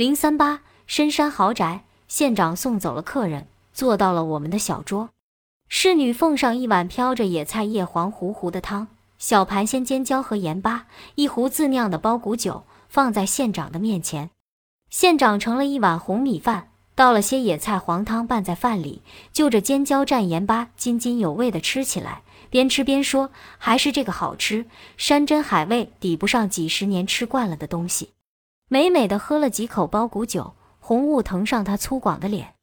[0.00, 5.10] 零三八深山豪宅，县长送走了客人，坐到了我们的小桌。
[5.68, 8.86] 侍女奉上一碗飘着野菜叶黄糊糊的汤，
[9.18, 10.86] 小盘鲜尖椒和盐巴，
[11.16, 14.30] 一壶自酿的包谷酒，放在县长的面前。
[14.88, 19.02] 县长盛了一碗红米饭，倒了些野菜黄汤拌在饭里，
[19.34, 23.28] 就着尖椒蘸盐巴，津津有味地吃起来，边吃边说
[23.60, 24.64] ：“还是这个好吃，
[24.96, 28.08] 山珍海味抵不上几十年吃惯了的东西。”
[28.72, 32.54] 美美的喝了几口包谷酒，红雾腾上她粗犷的脸。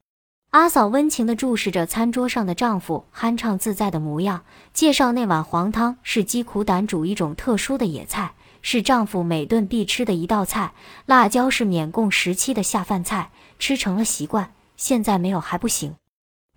[0.51, 8.35] 阿嫂温情地注视着餐桌上的丈夫酣畅自在的模样，介绍那碗黄汤是鸡苦胆煮一种特殊的野菜。
[8.61, 10.71] 是丈夫每顿必吃的一道菜，
[11.05, 13.29] 辣椒是免供时期的下饭菜，
[13.59, 15.95] 吃成了习惯，现在没有还不行。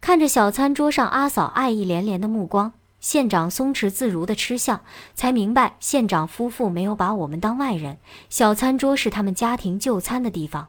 [0.01, 4.81] 看着小餐桌上阿嫂爱意连连的目光，县长松弛自如的吃相，
[5.15, 7.99] 才明白县长夫妇没有把我们当外人。
[8.29, 10.69] 小餐桌是他们家庭就餐的地方。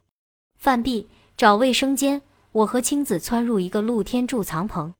[0.57, 2.21] 饭毕，找卫生间，
[2.52, 4.93] 我和青子窜入一个露天贮藏棚，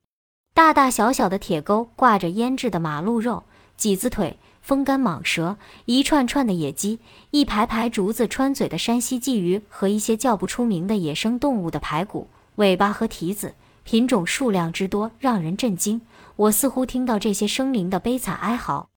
[0.54, 3.44] 大大小小的铁钩挂着腌制的马鹿肉、
[3.78, 4.38] 麂子腿。
[4.60, 7.00] 风干蟒蛇，一串串的野鸡，
[7.32, 16.00] 一排排竹子穿嘴的山西鲫鱼和一些叫不出名的野生动物的排骨、尾巴和蹄子，品种数量之多让人震惊。
[16.36, 18.90] 我似乎听到这些生灵的悲惨哀嚎。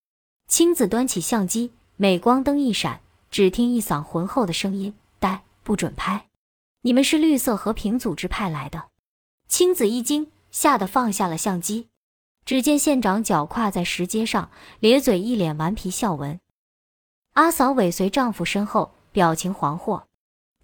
[0.47, 6.27] 青子端起相机，镁光灯一闪，只听一嗓浑厚的声音：“呆，不准拍！
[6.81, 8.85] 你们是绿色和平组织派来的。”
[9.49, 11.87] 青子一惊，吓得放下了相机。
[12.45, 16.39] 只见县长脚跨在石阶上，咧嘴，一脸顽皮笑纹。
[17.33, 20.03] 阿嫂尾随丈夫身后，表情惶惑。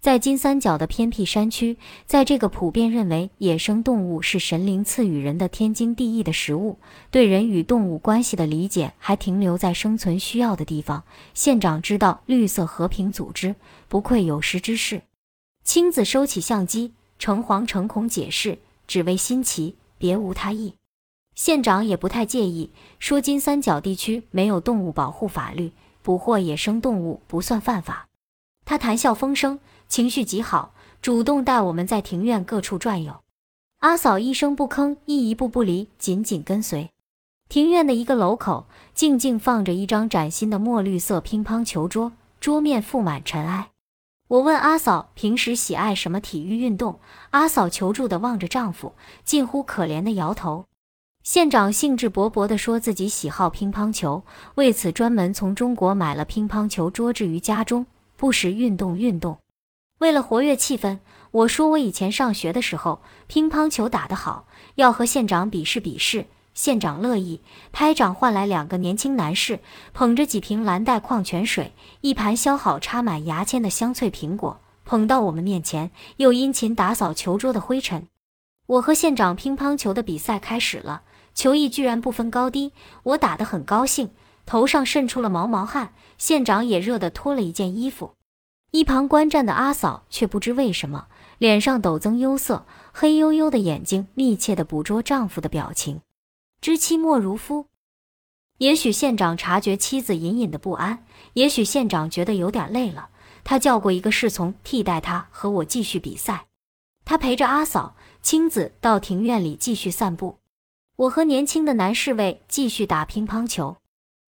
[0.02, 6.78] 在金三角的偏僻山区，在这个普遍认为野生动物是神灵赐予人的天经地义的食物，
[7.12, 13.54] 对人与动物关系的理解还停留在生存需要的地方，县长知道绿色和平组织
[13.86, 15.02] 不愧有识之士。
[15.62, 18.58] 青子收起相机，诚惶诚恐解释
[18.88, 20.74] ：“只为新奇，别无他意。”
[21.36, 25.70] 县长也不太介意，说金三角地区没有动物保护法律，
[26.02, 28.08] 捕获野生动物不算犯法。
[28.64, 29.58] 他谈笑风生，
[29.92, 30.72] 情绪极好，
[31.02, 33.20] 主动带我们在庭院各处转悠。
[33.80, 36.88] 阿嫂一声不吭，亦一步不离，紧紧跟随。
[37.50, 38.64] 庭院的一个楼口，
[38.94, 43.68] 静静放着一张崭新的墨绿色乒乓球桌，桌面覆满尘埃。
[44.28, 46.98] 我问阿嫂平时喜爱什么体育运动，
[47.32, 48.94] 阿嫂求助地望着丈夫，
[49.24, 50.64] 近乎可怜地摇头。
[51.22, 57.84] 县长兴致勃勃地说自己喜好乒乓球，为此专门从中国买了乒乓球桌置于家中，
[58.16, 59.36] 不时运动运动。
[60.02, 60.98] 为了活跃气氛，
[61.30, 66.26] 我说我以前上学的时候乒乓球打得好，要和县长比试比试。
[66.54, 67.40] 县长乐意，
[67.70, 69.60] 拍掌换来两个年轻男士，
[69.94, 78.08] 捧着几瓶蓝带矿泉水，一盘削好插满牙签的香脆苹果，捧到我们面前，又殷勤打扫球桌的灰尘。
[78.66, 81.02] 我和县长乒乓球的比赛开始了。
[81.32, 82.72] 球艺居然不分高低，
[83.04, 84.10] 我打得很高兴，
[84.44, 85.94] 头上渗出了毛毛汗。
[86.18, 88.14] 县长也热得脱了一件衣服。
[88.72, 91.06] 一旁观战的阿嫂却不知为什么，
[91.36, 96.00] 脸上陡增忧色，黑黝黝的眼睛密切地捕捉丈夫的表情。
[96.62, 97.66] 知妻莫如夫。
[98.56, 103.10] 也许县长察觉妻子隐隐的不安，也许县长觉得有点累了，
[103.44, 106.46] 他叫过一个侍从替代他和我继续比赛。
[107.04, 110.38] 他陪着阿嫂、青子到庭院里继续散步。
[110.96, 113.76] 我和年轻的男侍卫继续打乒乓球。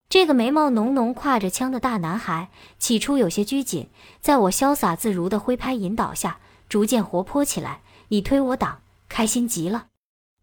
[0.07, 3.89] 这个眉毛浓浓、挎着枪的大男孩起初有些拘谨，
[4.21, 6.37] 在我潇洒自如的挥拍引导下，
[6.69, 7.81] 逐渐活泼起来。
[8.09, 8.79] 你推我挡，
[9.09, 9.87] 开心极了。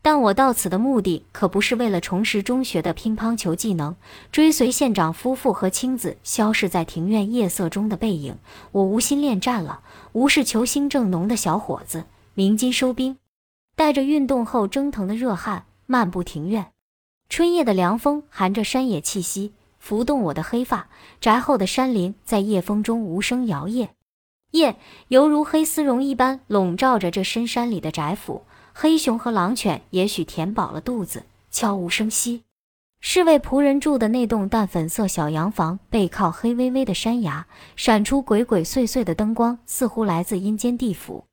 [0.03, 3.95] 但我到此的目的可不是为了重拾中学的乒乓球技能，
[4.33, 8.37] 追随县长夫妇和青子消失在庭院夜色中的背影。
[8.73, 9.81] 我无心恋战了，
[10.13, 13.17] 无事球星正浓的小伙子，鸣金收兵，
[13.77, 15.67] 带着运动后蒸腾的热汗。
[15.87, 16.72] 漫步庭院，
[17.33, 20.89] 春夜的凉风含着山野气息，拂动我的黑发。
[21.19, 23.89] 宅后的山林在夜风中无声摇曳，
[24.51, 24.77] 夜
[25.09, 28.43] 犹如黑丝绒一般笼罩着这深山里的宅府。
[28.75, 32.43] 黑熊和狼犬也许填饱了肚子，悄无声息。
[33.01, 37.47] 侍卫仆人住的那栋淡粉色小洋房，背靠黑微微的山崖，
[37.77, 41.25] 闪出鬼鬼祟祟的灯光，似乎来自阴间地府。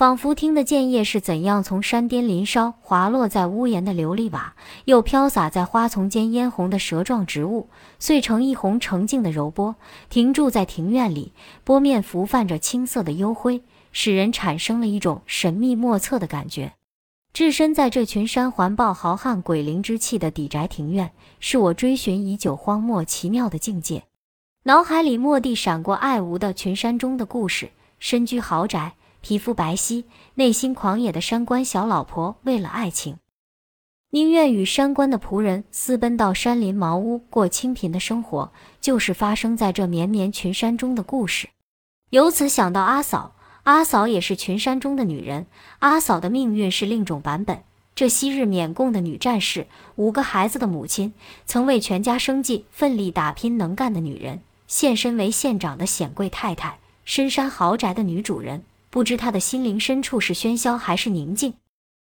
[0.00, 4.54] 仿佛听得见夜是怎样从山巅林梢滑落在屋檐的琉璃瓦，
[4.86, 7.68] 又飘洒在花丛间嫣红的蛇状植物，
[7.98, 9.76] 碎成一泓澄净的柔波，
[10.08, 13.62] 停驻在庭院里，波面浮泛着青色的幽灰，
[13.92, 16.72] 使人产生了一种神秘莫测的感觉。
[17.34, 21.10] 置身在这群山环抱豪汉鬼灵之气的底宅庭院，
[21.40, 24.04] 是我追寻已久荒漠奇妙的境界。
[24.62, 27.68] 脑海里蓦地闪过爱无的群山中的故事。
[28.02, 33.18] 身居豪宅，皮肤白皙，内心狂野的山关小老婆，为了爱情，
[34.10, 41.48] 宁愿与山关的仆人私奔到山林茅屋过清贫的生活，就是发生在这绵绵群山中的故事。
[42.10, 43.34] 由此想到阿嫂，
[43.64, 45.46] 阿嫂也是群山中的女人，
[45.80, 47.62] 阿嫂的命运是另种版本。
[47.94, 49.66] 这昔日缅共的女战士，
[49.96, 51.12] 五个孩子的母亲，
[51.44, 58.64] 曾为全家生计奋力打拼能干的女人，现身为县长的显贵太太，深山豪宅的女主人。
[58.90, 61.54] 不知他的心灵深处是喧嚣还是宁静？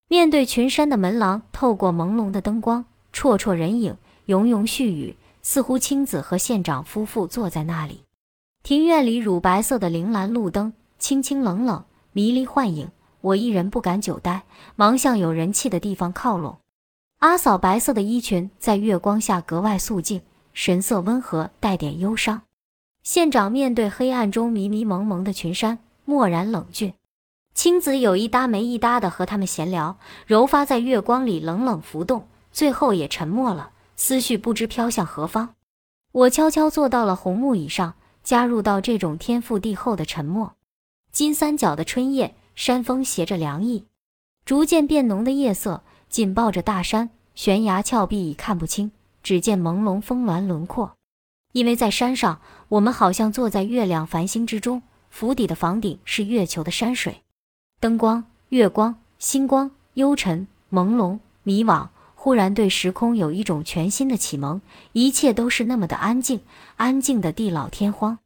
[0.09, 3.97] 面对群山的门廊，透过朦胧的灯光，绰绰人影，
[4.27, 8.03] 庸庸絮语，似乎青子和县长夫妇坐在那里。
[8.63, 12.91] 庭院里乳白色的铃兰路灯，清清冷冷，迷离幻影。
[13.23, 14.43] 我一人不敢久待，
[14.77, 16.59] 忙向有人气的地方靠拢。
[17.21, 20.21] 阿嫂白色的衣裙在月光下格外素净，
[20.53, 22.43] 神色温和，带点忧伤。
[23.03, 26.95] 县长面对黑暗中迷迷蒙蒙的群山，漠然冷峻。
[27.55, 35.55] 青子有一搭没一搭的和他们闲聊，柔发在月光里冷冷浮动，最后也沉默了，思绪不知飘向何方。
[36.13, 40.55] 我悄悄坐到了红木椅上，加入到这种天覆地厚的沉默。
[41.13, 42.35] 金三角的春夜。
[42.55, 43.87] 山风携着凉意，
[44.45, 48.93] 逐渐变浓的夜色紧抱着大山，悬崖峭壁已看不清，
[49.25, 50.93] 只见朦胧峰峦轮廓。
[51.51, 54.83] 因为在山上，我们好像坐在月亮繁星之中，
[55.15, 57.23] 府邸的房顶是月球的山水，
[57.79, 66.41] 灯光、月光、星光，幽沉、朦胧、迷惘，忽然对时空有一种全新的启蒙，一切都是那么的安静，
[66.75, 68.19] 安静的地老天荒，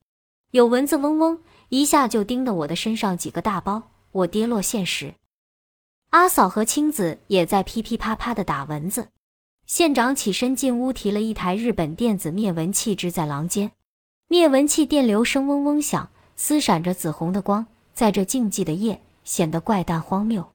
[0.52, 1.38] 有蚊子嗡嗡，
[1.68, 3.82] 一下就叮得我的身上几个大包。
[4.10, 5.12] 我跌落现实，
[6.08, 9.08] 阿嫂和青子也在噼噼啪啪的打蚊子。
[9.66, 13.72] 县长起身进屋，提了一台日本电子灭蚊器支在廊间。
[14.26, 16.08] 灭蚊器电流声嗡嗡响，
[16.40, 20.52] 丝闪着紫红的光，在这静寂的夜显得怪诞荒谬。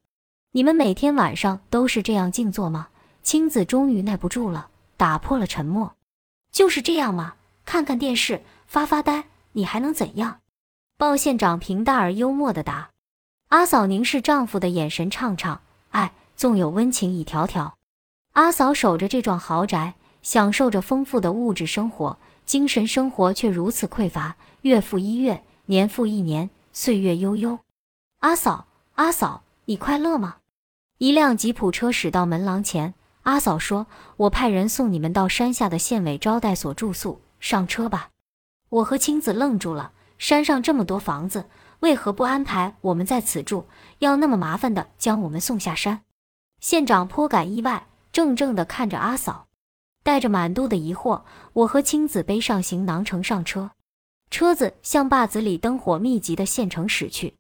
[0.54, 2.88] 你们每天晚上都是这样静坐吗？
[3.22, 5.94] 青子终于耐不住了，打破了沉默。
[6.54, 7.36] 就是这样吗？
[7.66, 10.40] 看看电视，发发呆，你还能怎样？
[10.98, 12.92] 鲍县长平淡而幽默地答。
[13.50, 15.60] 阿嫂凝视丈夫的眼神，畅畅，
[15.90, 17.74] 爱纵有温情已迢迢。
[18.32, 24.38] 阿嫂守着这幢豪宅，享受着丰富的物质生活，精神生活却如此匮乏。
[24.62, 27.60] 月复一月，年复一年，岁月悠悠。
[28.20, 30.38] 阿嫂，阿嫂，你快乐吗？
[30.98, 33.88] 一辆吉普车驶到门廊前，阿嫂说
[34.18, 38.10] ：“我派人送你们到山下的县委招待所住宿，上车吧。”
[38.68, 41.46] 我和青子愣住了，山上这么多房子。
[41.80, 43.66] 为何不安排我们在此住？
[44.00, 46.02] 要那么麻烦的将我们送下山？
[46.60, 49.48] 县长颇感意外，怔怔地看着阿嫂，
[50.04, 51.22] 带着满肚的疑惑。
[51.54, 53.72] 我和青子背上行囊，乘上车，
[54.34, 57.36] 车子向坝子里灯火密集的县城驶去。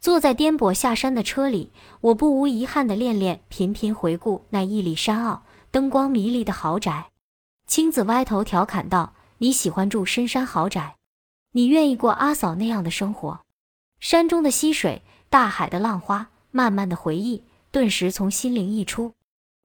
[0.00, 1.70] 坐在颠簸下山的车里，
[2.00, 7.10] 我不无遗憾地恋恋频频回顾那屹立山坳、灯光迷离的豪宅。
[7.66, 10.96] 青子歪头调侃道：“你喜欢住深山豪宅？
[11.52, 13.40] 你愿意过阿嫂那样的生活？”
[14.00, 19.12] 山中的溪水，大海的浪花，漫漫的回忆，顿时从心灵溢出。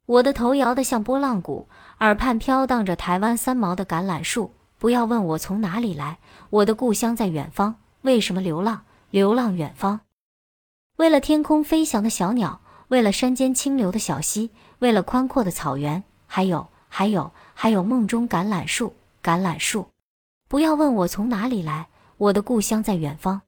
[0.07, 1.69] 我的头摇得像拨浪鼓，
[2.01, 4.51] 耳畔飘荡着台湾三毛的橄榄树。
[4.85, 6.19] 不要问我从哪里来，
[6.51, 7.77] 我的故乡在远方。
[8.03, 8.83] 为什么流浪？
[9.09, 10.01] 流浪远方。
[10.97, 19.87] 为了天空飞翔的小鸟，为了山间清流的小溪，为了宽阔的草原，还有，还有，还有梦中橄榄树，橄榄树。
[20.47, 21.87] 不要问我从哪里来，
[22.17, 23.41] 我的故乡在远方。